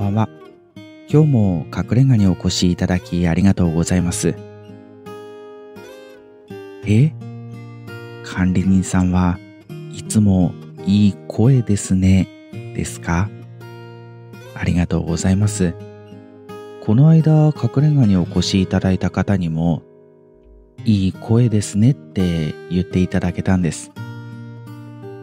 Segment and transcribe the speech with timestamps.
[0.00, 0.30] ばんは。
[1.10, 4.34] 今日も隠れ家にお越しいただきありがとうございます。
[6.86, 7.12] え？
[8.24, 9.38] 管理人さんは
[9.92, 10.54] いつも
[10.86, 12.26] いい声ですね、
[12.74, 13.28] ですか？
[14.54, 15.74] ありがとうございます。
[16.82, 19.82] この間隠れ家にお越しいただいた方にも
[20.86, 23.90] いい声ですねって言っていただけたんです。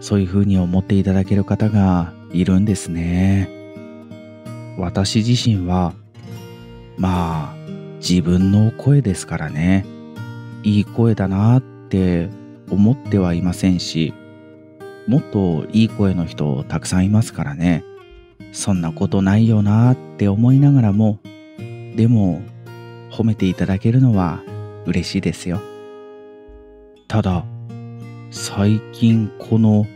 [0.01, 3.56] そういう風に思っていただける方がいるんですね。
[4.77, 5.93] 私自身は、
[6.97, 7.55] まあ、
[7.99, 9.85] 自分の声ですからね、
[10.63, 12.29] いい声だなって
[12.69, 14.13] 思ってはいませんし、
[15.07, 17.83] もっといい声の人たくさんいますからね、
[18.51, 21.19] そんなことないよなって思いながらも、
[21.95, 22.41] でも、
[23.09, 24.43] 褒めていただけるのは
[24.85, 25.59] 嬉しいですよ。
[27.07, 27.45] ただ、
[28.29, 29.87] 最近この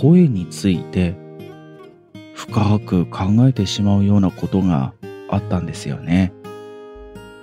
[0.00, 1.14] 声について
[2.48, 4.92] 深く考えてしまうようなことが
[5.28, 6.32] あったんですよね。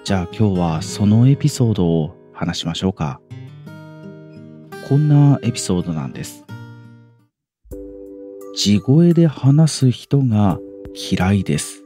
[0.03, 3.19] じゃあ今日はそのエピソードを話しましょうか。
[4.87, 6.45] こんなエピソードなんです。
[8.55, 10.59] 地声で話す人が
[10.93, 11.83] 嫌いです。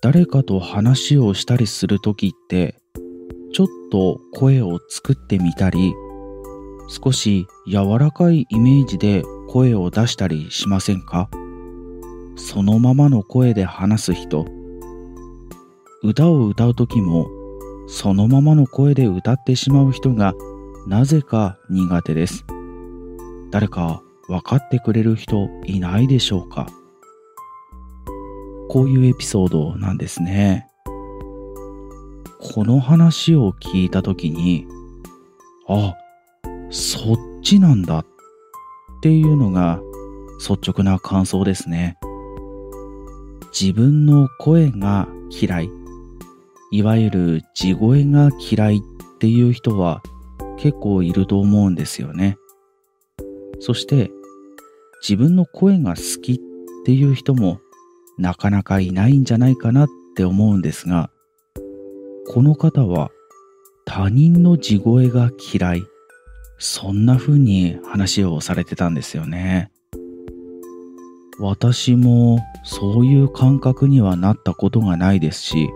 [0.00, 2.76] 誰かと話をしたりするときって、
[3.52, 5.94] ちょっと声を作ってみたり、
[6.88, 11.28] 少し柔らかいイメージで声を出したりしませんか？
[12.38, 14.46] そのままの声で話す人。
[16.02, 17.28] 歌を歌う時も
[17.88, 20.34] そのままの声で歌ってしまう人が
[20.86, 22.44] なぜか苦手です。
[23.50, 26.68] 誰か分かってくれる人いないでしょうか。
[28.68, 30.68] こういうエピソードなんですね。
[32.54, 34.68] この話を聞いた時に
[35.66, 35.96] あ
[36.70, 38.06] そっちなんだっ
[39.02, 39.80] ていうのが
[40.38, 41.98] 率直な感想ですね。
[43.52, 45.70] 自分の声が嫌い、
[46.70, 48.80] いわゆる地声が嫌いっ
[49.18, 50.02] ていう人は
[50.58, 52.36] 結構いると思うんですよね。
[53.60, 54.10] そして
[55.02, 56.38] 自分の声が好きっ
[56.84, 57.60] ていう人も
[58.18, 61.10] なかなかいないんじゃないかなって思うんですが、
[62.28, 63.10] この方は
[63.86, 65.82] 他人の地声が嫌い、
[66.58, 69.70] そんな風に話をされてたんですよね。
[71.40, 75.70] 私もそういう感覚にはなったことがないですし、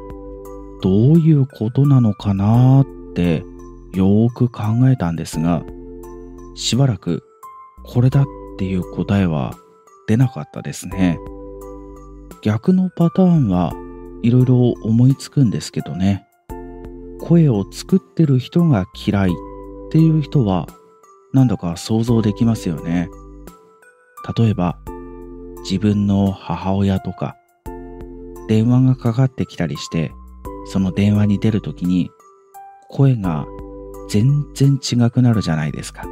[0.83, 3.45] どういうことなのかなって
[3.93, 5.63] よーく考えたんですが、
[6.57, 7.23] しばらく
[7.85, 8.25] これだっ
[8.59, 9.55] ていう答えは
[10.09, 11.19] 出なかったですね。
[12.43, 13.73] 逆のパターンは
[14.23, 16.27] いろいろ思いつくんですけどね。
[17.21, 19.35] 声を作ってる人が嫌いっ
[19.93, 20.67] ていう人は
[21.33, 23.09] なんだか想像できますよね。
[24.37, 24.79] 例えば、
[25.63, 27.37] 自分の母親とか、
[28.49, 30.13] 電話がかかってきたりして、
[30.67, 32.11] その電話に出るときに、
[32.89, 33.47] 声が
[34.09, 36.05] 全然違くなるじゃないですか。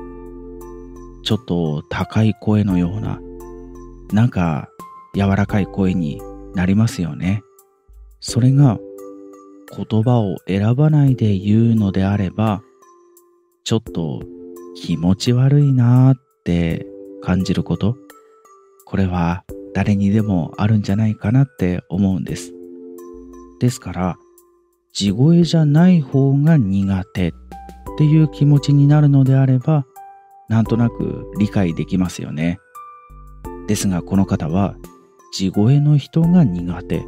[1.22, 3.20] ちょっと高い声のような、
[4.12, 4.68] なんか
[5.14, 6.20] 柔らかい声に
[6.54, 7.42] なりますよね。
[8.20, 8.78] それが
[9.76, 12.62] 言葉を選ばないで言うのであれば、
[13.64, 14.22] ちょっと
[14.74, 16.86] 気持ち悪いなーって
[17.22, 17.96] 感じること
[18.90, 22.52] これは誰にでもあるんじゃないかなって思うんです。
[23.60, 24.18] ですから、
[24.92, 27.32] 地声じゃない方が苦手っ
[27.98, 29.86] ていう気持ちになるのであれば、
[30.48, 32.58] なんとなく理解できますよね。
[33.68, 34.74] ですがこの方は、
[35.32, 37.04] 地声の人が苦手。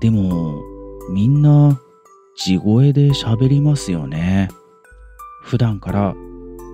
[0.00, 0.60] でも、
[1.12, 1.80] みんな
[2.36, 4.48] 地声で喋りますよね。
[5.44, 6.16] 普段から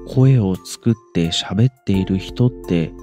[0.08, 2.94] 声を作って喋っている人って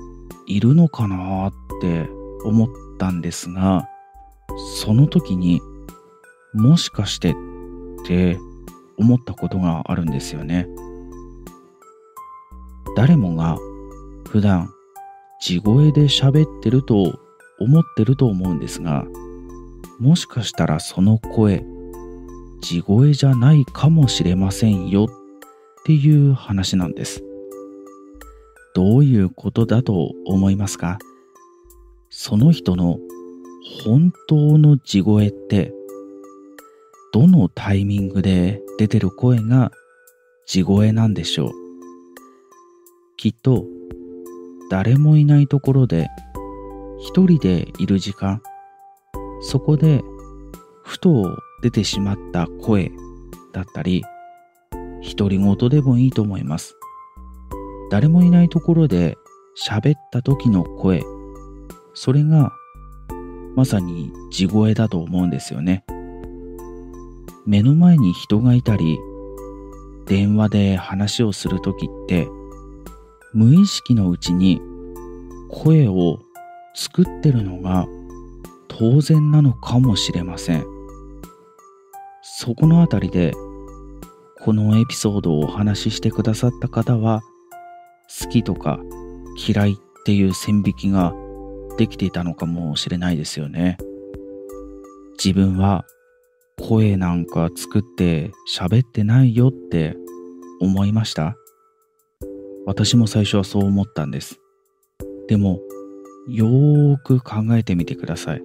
[0.48, 2.10] いるのかなって
[2.44, 3.88] 思ったんですが、
[4.76, 5.62] その時に
[6.54, 7.36] もしかしてっ
[8.06, 8.38] て
[8.98, 10.68] 思ったことがあるんですよね。
[12.96, 13.58] 誰もが
[14.28, 14.70] 普段
[15.42, 17.20] 地声で喋ってると
[17.60, 19.06] 思ってると思うんですが、
[20.00, 21.64] もしかしたらその声、
[22.62, 25.08] 地声じゃないかもしれませんよっ
[25.86, 27.24] ていう話なんです。
[28.74, 30.98] どういうことだと思いますか？
[32.10, 33.00] その人の
[33.84, 35.74] 本当の地声って
[37.14, 39.72] どのタイミングで出てる声が
[40.46, 41.52] 地声なんでしょう？
[43.18, 43.66] きっと
[44.70, 46.08] 誰もいないところで
[47.00, 48.42] 一人でいる時間
[49.42, 50.02] そこで
[50.84, 52.92] ふと出てしまった声
[53.54, 54.04] だったり
[55.18, 56.76] 独り言でもいいと思います。
[57.92, 59.18] 誰もいないところで
[59.68, 61.04] 喋った時の声、
[61.94, 62.54] それが
[63.54, 65.84] まさに地声だと思うんですよね。
[67.46, 68.98] 目の前に人がいたり、
[70.06, 72.30] 電話で話をするときって、
[73.34, 74.62] 無意識のうちに
[75.50, 76.20] 声を
[76.74, 77.88] 作ってるのが
[78.70, 80.66] 当然なのかもしれません。
[82.22, 83.34] そこのあたりで、
[84.40, 87.22] このエピソードをお話ししてくださった方は、
[88.20, 88.80] 好きとか
[89.48, 89.76] 嫌いっ
[90.06, 91.14] ていう線引きが
[91.78, 93.78] できていたのかもしれないですよね。
[95.24, 95.86] 自分は
[96.60, 99.96] 声なんか作って喋ってないよって
[100.60, 101.36] 思いました？
[102.66, 104.40] 私も最初はそう思ったんです。
[105.28, 105.60] でも、
[106.28, 108.42] よーく考えてみてください。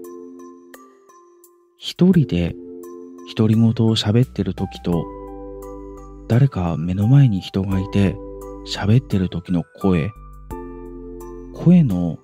[1.76, 2.54] 一人で
[3.36, 5.04] 独り言を喋ってる時と、
[6.28, 8.16] 誰か目の前に人がいて
[8.66, 10.10] 喋ってる時の声、
[11.54, 12.18] 声の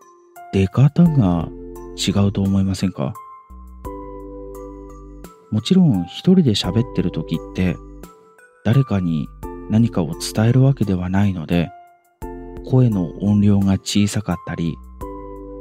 [0.52, 1.48] 出方が
[1.96, 3.14] 違うと思いませんか？
[5.50, 7.76] もちろん一人で喋ってる時って
[8.64, 9.28] 誰かに
[9.70, 11.70] 何かを伝えるわけではないので
[12.66, 14.74] 声の音量が小さかったり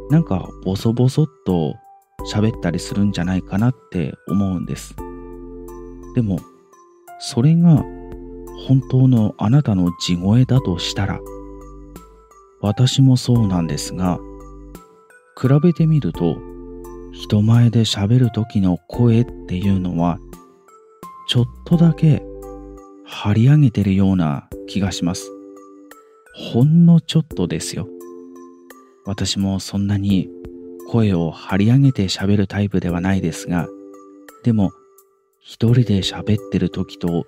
[0.10, 1.75] なんかボソボソっと
[2.34, 4.95] 喋ったりするんじゃないかなって思うんです。
[6.16, 6.39] でも
[7.19, 7.84] それが
[8.68, 11.19] 本当のあなたの地声だとしたら
[12.62, 14.19] 私もそうなんですが
[15.40, 16.38] 比べてみると
[17.12, 20.19] 人前で喋る時の声っていうのは
[21.28, 22.24] ちょっとだけ
[23.06, 25.30] 張り上げてるような気がします。
[26.34, 27.88] ほんのちょっとですよ。
[29.06, 30.30] 私もそんなに
[30.90, 33.68] 声を張り上げて喋るタイプではないですが
[34.44, 34.72] でも
[35.40, 37.25] 一人で喋ってる時と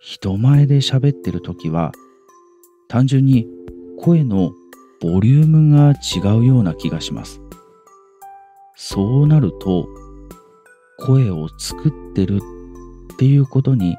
[0.00, 1.92] 人前で喋ってる時は
[2.88, 3.46] 単純に
[4.00, 4.52] 声の
[5.00, 7.40] ボリュームが違うような気がします。
[8.74, 9.88] そうなると、
[10.98, 12.40] 声を作ってる
[13.12, 13.96] っていうことに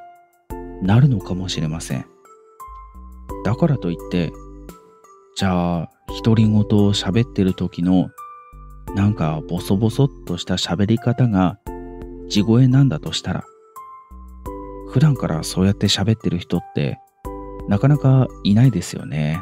[0.81, 2.05] なるのかもしれません。
[3.45, 4.31] だからといって、
[5.35, 5.89] じゃあ、
[6.23, 6.63] 独り言を
[6.93, 8.09] 喋ってる時の
[8.95, 11.59] なんかボソボソっとした喋り方が
[12.29, 13.43] 地声なんだとしたら、
[14.89, 16.99] 普段からそうやって喋ってる人って
[17.67, 19.41] なかなかいないですよね。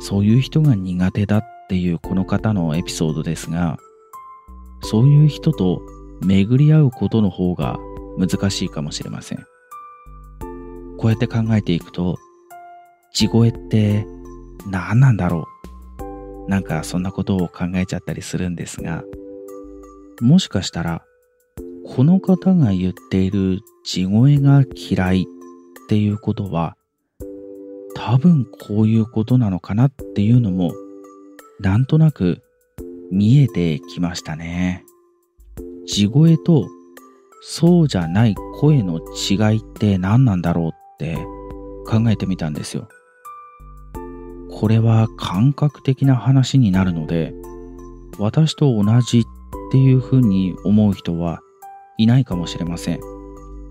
[0.00, 3.78] そういう人が苦手だっていうこの方のエピソードですが、
[4.82, 5.82] そういう人と
[6.22, 7.78] 巡り合うことの方が
[8.18, 9.44] 難しいかもしれません。
[10.98, 12.18] こうやって考えていくと、
[13.12, 14.06] 地声って
[14.66, 15.46] 何なんだろ
[16.46, 16.50] う？
[16.50, 19.04] なんかそんなことを考えちゃったりするんですが、
[20.20, 21.04] もしかしたら、
[21.86, 25.26] この方が言っている地声が嫌いっ
[25.88, 26.76] ていうことは、
[27.94, 30.72] 多分こういうことなのかなっていうのも
[31.60, 32.42] なんとなく
[33.10, 34.84] 見えてきましたね。
[35.86, 36.68] 地声と
[37.42, 41.16] そうじゃない声の違いって何なんだろうって
[41.86, 42.88] 考えてみたんですよ。
[44.50, 47.32] これは感覚的な話になるので
[48.18, 49.22] 私と同じっ
[49.72, 51.40] ていうふうに思う人は
[52.00, 53.00] いないかもしれません。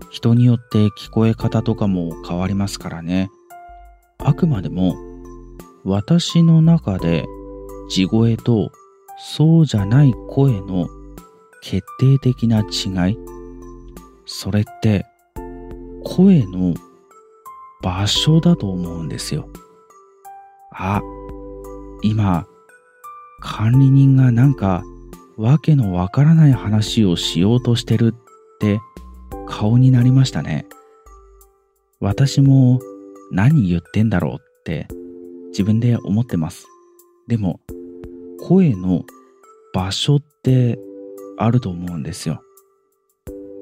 [0.08, 3.28] 人によって聞こえ方とかも変わりますからね。
[4.18, 4.94] あくまでも
[5.84, 7.24] 私の中で
[7.88, 8.70] 地声と
[9.18, 10.88] そうじゃない声の
[11.60, 13.18] 決定的な違い
[14.26, 15.06] それって
[16.04, 16.74] 声の
[17.82, 19.48] 場所だと思うんですよ。
[20.72, 21.00] あ、
[22.02, 22.46] 今
[23.40, 24.84] 管理人がなんか
[25.40, 28.78] わけのわからない話をしようとしてるって
[29.48, 30.66] 顔になりましたね。
[31.98, 32.78] 私も
[33.32, 34.86] 何言ってんだろうって
[35.48, 36.66] 自分で思ってます。
[37.26, 37.58] でも、
[38.46, 39.04] 声の
[39.72, 40.78] 場所って
[41.38, 42.42] あると思うんですよ。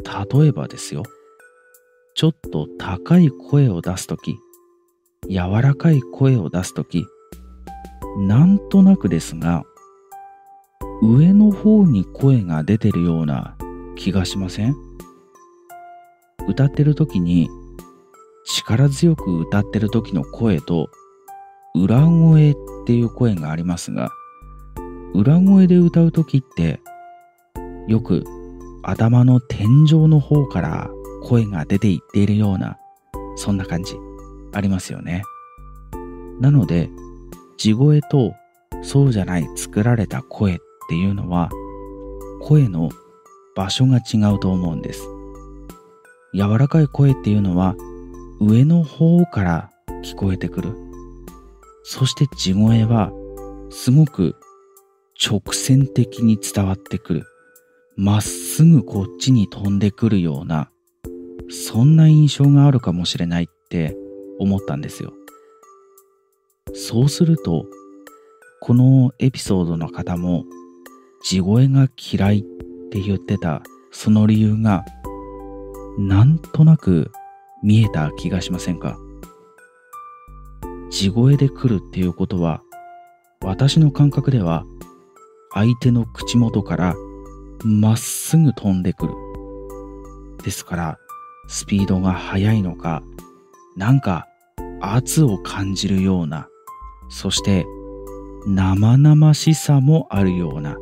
[0.05, 1.05] 例えばですよ。
[2.17, 4.37] ちょっと高い声を出すとき、
[5.31, 7.07] 柔らかい声を出すとき、
[8.19, 9.63] なんとなくですが、
[11.01, 13.57] 上の方に声が出てるような
[13.97, 14.75] 気がしません？
[16.49, 17.49] 歌ってる時に
[18.47, 20.89] 力強く歌ってる時の声と
[21.75, 24.11] 裏声っていう声がありますが
[25.15, 26.81] 裏声で歌う時って
[27.87, 28.25] よく
[28.83, 30.91] 頭の天井の方から
[31.23, 32.79] 声が出ていっているような
[33.37, 33.95] そんな感じ
[34.53, 35.23] ありますよね。
[36.41, 36.89] なので
[37.57, 38.33] 地声と
[38.83, 41.51] そうじゃない作られた声ていうのは
[42.43, 42.91] 声の
[43.55, 45.09] 場所が違うと思うんです
[46.35, 47.75] 柔らかい声っていうのは
[48.41, 49.71] 上の方から
[50.03, 50.75] 聞こえてくる。
[51.83, 53.11] そして地声は
[53.71, 54.37] すごく
[55.21, 57.25] 直線的に伝わってくる。
[57.97, 60.71] まっすぐこっちに飛んでくるような、
[61.49, 63.97] そんな印象があるかもしれないって
[64.39, 65.13] 思ったんですよ。
[66.75, 67.67] そうすると、
[68.61, 70.45] このエピソードの方も、
[71.23, 72.43] 地声が嫌いっ
[72.91, 74.85] て言ってたその理由が、
[75.99, 77.11] なんとなく
[77.63, 78.97] 見えた気がしませんか？
[80.91, 82.63] 地声で来るっていうことは、
[83.43, 84.65] 私の感覚では、
[85.53, 86.95] 相手の口元から
[87.65, 89.15] まっすぐ飛んでくる。
[90.45, 90.99] ですから、
[91.49, 93.03] スピードが速いのか、
[93.77, 94.27] なんか
[94.81, 96.49] 圧を感じるような、
[97.11, 97.67] そして
[98.47, 100.77] 生々しさもあるような、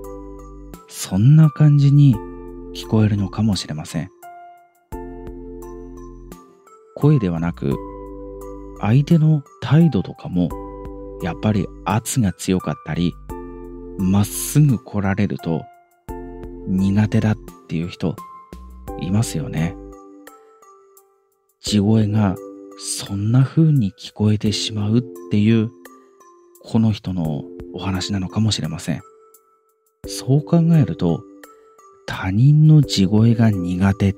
[0.99, 2.17] そんな感じに
[2.75, 4.11] 聞こえるのかもしれません。
[6.97, 7.77] 声ではなく、
[8.81, 10.49] 相手の態度とかも、
[11.23, 13.13] やっぱり圧が強かったり、
[13.99, 15.67] まっすぐ来られると、
[16.67, 17.37] 苦手だっ
[17.69, 18.17] ていう人、
[18.99, 19.77] いますよね。
[21.61, 22.37] 地声が
[22.79, 25.71] そんな風に聞こえてしまうっていう、
[26.65, 29.03] この人のお話なのかもしれません。
[30.05, 31.23] そう考えると、
[32.07, 34.15] 他人の地声が苦手っ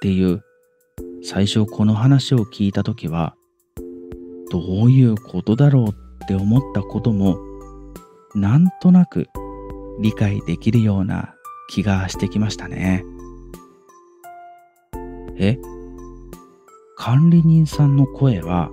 [0.00, 0.42] ていう、
[1.22, 3.34] 最初この話を聞いた時は、
[4.50, 5.88] どういうことだろう
[6.24, 7.38] って思ったことも、
[8.34, 9.28] なんとなく
[10.00, 11.34] 理解できるような
[11.70, 13.04] 気がしてきましたね。
[15.36, 15.58] え？
[16.96, 18.70] 管理人さんの声は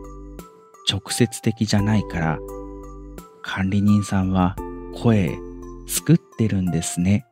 [0.87, 2.39] 直接的じゃないから
[3.41, 4.55] 管理人さんは
[5.01, 5.39] 声
[5.89, 7.25] 作ってるんですね。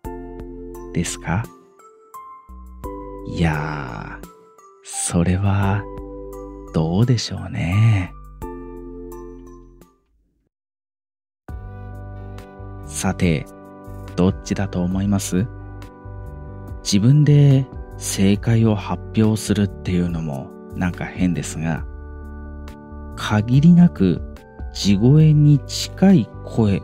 [0.92, 1.46] ですか？
[3.28, 4.28] いやー、
[4.84, 5.84] それは
[6.74, 8.12] どうでしょうね。
[12.88, 13.46] さて、
[14.16, 15.46] どっちだと思います？
[16.84, 17.68] 自分で
[18.00, 21.86] 正解を発表するっていうのもなんか変ですが、
[23.16, 24.20] 限りなく
[24.74, 26.82] 地声に近い声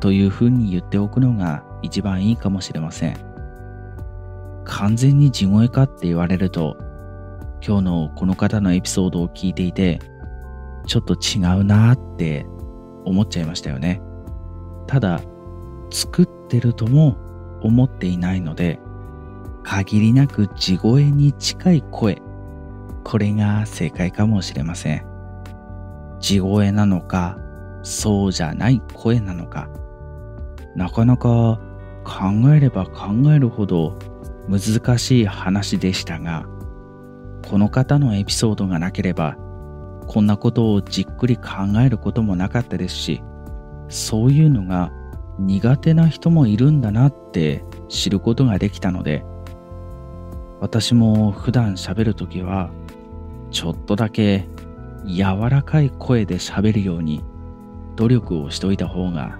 [0.00, 3.16] というふうに言っておくのが一番いいかもしれません。
[4.64, 6.76] 完全に地声かって言われると、
[7.66, 10.00] 今日のこの方のエピソードを聞いていて、
[10.86, 12.46] ちょっと違うなって
[13.04, 14.00] 思っちゃいましたよね。
[14.86, 15.20] ただ、
[15.90, 17.16] 作ってるとも
[17.62, 18.80] 思っていないので、
[19.62, 22.22] 限りなく地声に近い声、
[23.04, 25.04] これが正解かもしれません。
[26.20, 27.38] 地声なのか、
[27.82, 29.68] そうじゃない声なのか、
[30.74, 31.60] なかなか
[32.04, 33.98] 考えれば考えるほど
[34.48, 36.46] 難しい話でしたが、
[37.48, 39.36] この方のエピソードがなければ、
[40.06, 41.42] こんなことをじっくり考
[41.84, 43.22] えることもなかったですし、
[43.88, 44.92] そういうのが
[45.38, 49.24] 苦手な人もいるんだなって知ることができたので、
[50.60, 52.70] 私も普段喋るときは、
[53.50, 54.46] ちょっとだけ
[55.06, 57.24] 柔らかい声で喋るように
[57.96, 59.38] 努力をしといた方が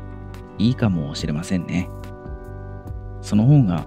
[0.61, 1.89] いいかもしれませんね。
[3.23, 3.87] その方が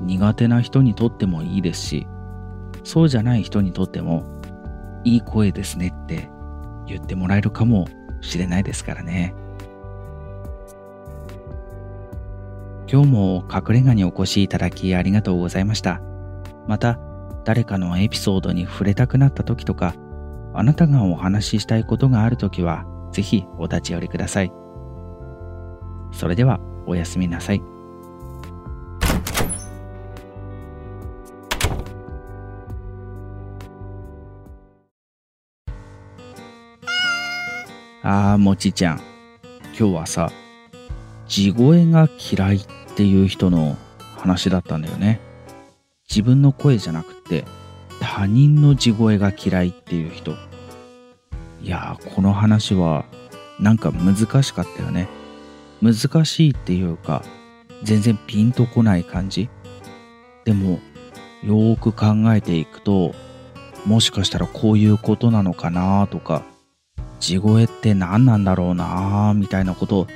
[0.00, 2.06] 苦手な人にとってもいいですし、
[2.84, 4.24] そうじゃない人にとっても
[5.02, 6.30] いい声ですねって
[6.86, 7.88] 言ってもらえるかも
[8.20, 9.34] しれないですからね。
[12.90, 16.00] 今日も隠れ家にお越しいただきありがとうございました。
[16.68, 17.00] また、
[17.44, 19.94] 誰かのエピソードに触れたくなった時とか、
[20.52, 24.63] あなたがお話ししたいことがある時は、ぜひお立ち寄りください。
[26.14, 27.62] それでは、おやすみなさい。
[38.02, 39.00] あー、もちちゃん。
[39.78, 40.30] 今日はさ、
[41.26, 43.76] 地声が嫌いっていう人の
[44.16, 45.20] 話だったんだよね。
[46.08, 47.44] 自分の声じゃなくて
[48.00, 50.32] 他人の地声が嫌いっていう人。
[51.60, 53.04] いやー、この話は
[53.58, 55.08] なんか難しかったよね。
[55.82, 57.22] 難しいっていうか、
[57.82, 59.48] 全然ピンとこない感じ。
[60.44, 60.80] でも、
[61.42, 63.14] よーく考えていくと、
[63.84, 66.42] もしかしたらこういうことなのかなとか、
[67.20, 70.06] 地声って何なんだろうなみたいなことを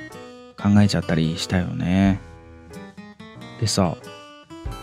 [0.57, 2.19] 考えちゃったりしたよね。
[3.59, 3.95] でさ、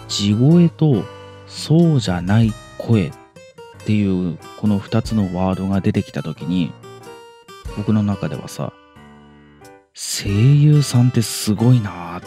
[0.09, 1.04] 地声と
[1.47, 3.12] そうじゃない声っ
[3.85, 6.73] ていうこの2つのワードが出てきた時に
[7.76, 8.73] 僕の中ではさ
[9.98, 12.22] 声優さんってすごいなっ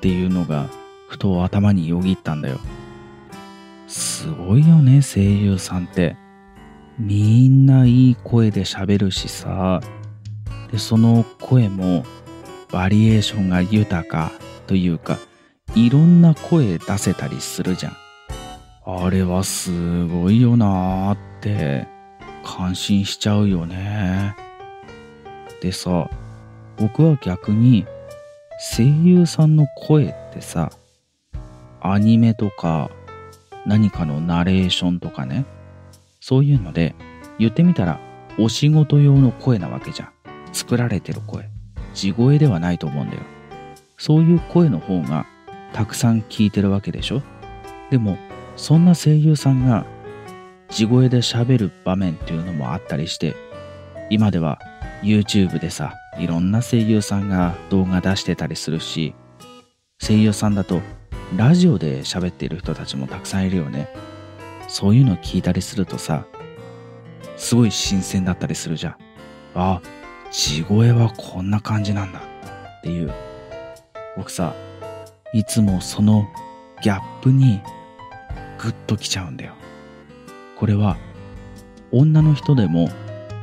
[0.00, 0.70] ていうのが
[1.08, 2.58] ふと頭によぎったんだよ。
[3.86, 6.16] すごいよね声優さんって。
[6.98, 9.82] みんないい声で喋るしさ。
[10.70, 12.06] でその声も
[12.70, 14.32] バリエーションが豊か
[14.66, 15.18] というか
[15.74, 17.96] いろんな声出せたりするじゃん。
[18.86, 21.86] あれはすごいよなーって
[22.42, 24.34] 感心しちゃうよね。
[25.60, 26.08] でさ
[26.82, 27.86] 僕は逆に
[28.76, 30.70] 声優さんの声ってさ
[31.80, 32.90] アニメとか
[33.64, 35.46] 何かのナレーションとかね
[36.20, 36.94] そういうので
[37.38, 38.00] 言ってみたら
[38.38, 40.12] お仕事用の声なわけじゃん。
[40.52, 41.48] 作られてる声。
[41.94, 43.22] 地声ではないと思うんだよ。
[43.98, 45.26] そういう声の方が
[45.72, 47.22] たくさん聞いてるわけでしょ。
[47.90, 48.18] でも
[48.56, 49.86] そんな声優さんが
[50.68, 53.36] 地声で喋る場面っていうのもあったりして
[54.08, 54.58] 今では
[55.02, 59.14] YouTube でさいろんな声優さんが動画出してたりするし
[60.00, 60.80] 声優さんだと
[61.36, 63.88] ラジオで喋っている人たちもたくさんいるよね。
[64.68, 66.26] そういうの聞いたりするとさ
[67.36, 68.96] すごい新鮮だったりするじゃん。
[69.54, 69.80] あ
[70.30, 72.20] 地声はこんな感じなんだ。
[72.20, 72.22] っ
[72.82, 73.12] ていう。
[74.16, 74.54] 僕さ
[75.32, 76.26] いつもその
[76.82, 77.60] ギャップに
[78.58, 79.54] グッときちゃうんだよ。
[80.58, 80.96] これは
[81.90, 82.90] 女の人でも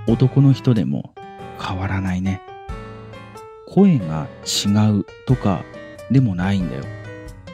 [0.08, 1.14] 男の人でも
[1.60, 2.42] 変わらないね。
[3.80, 5.64] 声が違うとか
[6.12, 6.84] でもないんだよ。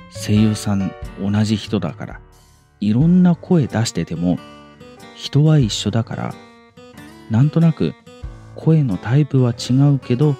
[0.10, 0.92] 声優さん
[1.22, 2.20] 同じ人だから。
[2.80, 4.40] いろんな声出してても
[5.16, 6.36] 人は一緒だから。
[7.30, 7.94] なんとなく
[8.56, 10.36] 声のタイプは違うけど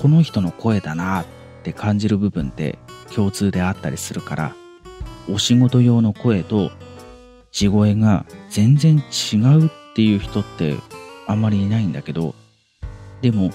[0.00, 1.24] この人の声だなっ
[1.64, 2.78] て感じる部分って
[3.14, 4.56] 共通であったりするから。
[5.28, 6.70] お仕事用の声と
[7.52, 8.96] 地声が全然
[9.32, 10.76] 違うっていう人って
[11.26, 12.34] あんまりいないんだけど。
[13.20, 13.50] でも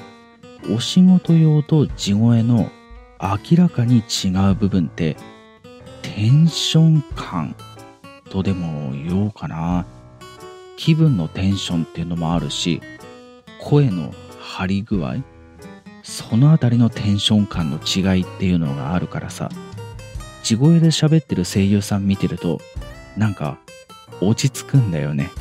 [0.74, 2.70] お仕事用と地声の
[3.22, 5.16] 明らかに違う部分って
[6.02, 7.56] テンション感
[8.30, 9.86] とでも言おうかな。
[10.78, 12.82] 気分のテンションっていうのもあるし
[13.62, 15.16] 声の張り具合
[16.04, 19.50] そのあたりのテンション感の違いっていうのがあるからさ。
[20.44, 22.60] 地声で喋ってる声優さん見てると
[23.18, 23.58] なんか
[24.22, 25.32] 落ち着くんだよね。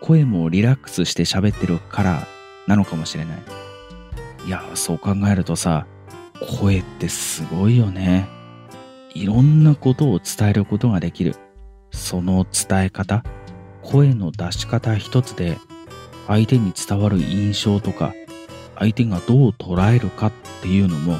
[0.00, 2.26] 声もリラックスして喋ってるから
[2.68, 3.57] なのかもしれない。
[4.46, 5.86] いやそう考えるとさ
[6.60, 8.28] 声ってすごいよね。
[9.14, 11.34] いろんなことを伝えることができる。
[11.90, 13.24] その伝え方
[13.82, 15.56] 声の出し方一つで
[16.26, 18.12] 相手に伝わる印象とか
[18.78, 21.16] 相手がどう捉えるかっていうのも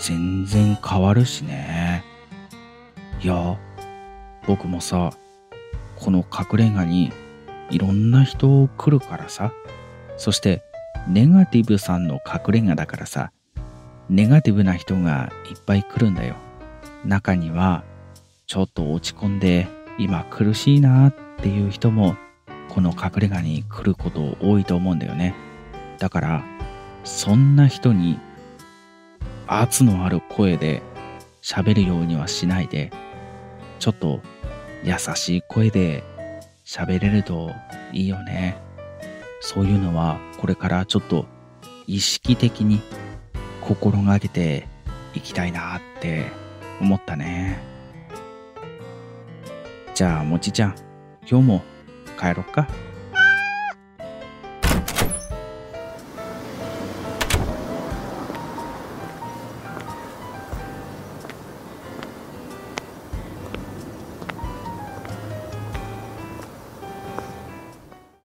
[0.00, 2.04] 全然変わるしね。
[3.22, 3.56] いや
[4.46, 5.12] 僕もさ
[5.96, 7.12] この隠れ家に
[7.70, 9.52] いろんな人来るからさ
[10.16, 10.62] そして
[11.08, 13.32] ネガティブさんの隠れ家だからさ
[14.08, 16.36] ネガティブな人がいっぱい来るんだよ。
[17.04, 17.82] 中には
[18.46, 19.66] ちょっと落ち込んで
[19.98, 22.16] 今苦しいなっていう人も
[22.68, 25.34] この隠れ家に来ること多いと思うんだよね。
[25.98, 26.44] だから
[27.04, 28.18] そんな人に
[29.46, 30.82] 圧のある声で
[31.42, 32.92] 喋るようにはしないで
[33.78, 34.20] ちょっと
[34.84, 36.04] 優しい声で
[36.64, 37.50] 喋れると
[37.92, 38.56] いいよね。
[39.42, 41.26] そういうのはこれからちょっと
[41.88, 42.80] 意識的に
[43.60, 44.68] 心がけて
[45.14, 46.30] いきたいなって
[46.80, 47.60] 思ったね
[49.94, 50.76] じゃあもちちゃん
[51.28, 51.62] 今日も
[52.18, 52.68] 帰ろっか。